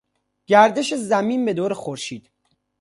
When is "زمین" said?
0.93-1.45